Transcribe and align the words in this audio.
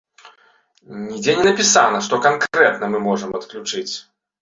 Нідзе 1.09 1.35
не 1.41 1.45
напісана, 1.49 2.01
што 2.09 2.21
канкрэтна 2.27 2.85
мы 2.97 3.07
можам 3.09 3.41
адключыць. 3.45 3.91